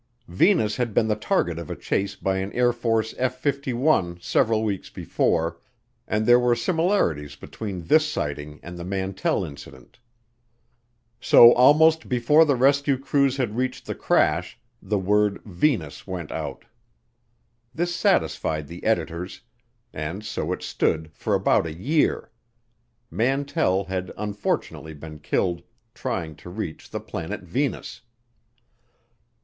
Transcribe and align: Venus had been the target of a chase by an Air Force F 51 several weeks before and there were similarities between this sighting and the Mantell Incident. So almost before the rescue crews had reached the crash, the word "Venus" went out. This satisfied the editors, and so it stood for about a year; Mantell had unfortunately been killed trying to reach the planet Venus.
Venus 0.33 0.77
had 0.77 0.95
been 0.95 1.07
the 1.07 1.15
target 1.15 1.59
of 1.59 1.69
a 1.69 1.75
chase 1.75 2.15
by 2.15 2.37
an 2.37 2.51
Air 2.53 2.73
Force 2.73 3.13
F 3.19 3.37
51 3.37 4.17
several 4.19 4.63
weeks 4.63 4.89
before 4.89 5.59
and 6.07 6.25
there 6.25 6.39
were 6.39 6.55
similarities 6.55 7.35
between 7.35 7.83
this 7.83 8.11
sighting 8.11 8.59
and 8.63 8.79
the 8.79 8.83
Mantell 8.83 9.45
Incident. 9.45 9.99
So 11.19 11.53
almost 11.53 12.09
before 12.09 12.45
the 12.45 12.55
rescue 12.55 12.97
crews 12.97 13.37
had 13.37 13.55
reached 13.55 13.85
the 13.85 13.93
crash, 13.93 14.57
the 14.81 14.97
word 14.97 15.39
"Venus" 15.45 16.07
went 16.07 16.31
out. 16.31 16.65
This 17.71 17.95
satisfied 17.95 18.65
the 18.67 18.83
editors, 18.83 19.41
and 19.93 20.25
so 20.25 20.51
it 20.51 20.63
stood 20.63 21.11
for 21.13 21.35
about 21.35 21.67
a 21.67 21.73
year; 21.77 22.31
Mantell 23.11 23.83
had 23.83 24.11
unfortunately 24.17 24.95
been 24.95 25.19
killed 25.19 25.61
trying 25.93 26.33
to 26.37 26.49
reach 26.49 26.89
the 26.89 26.99
planet 27.01 27.41
Venus. 27.41 28.01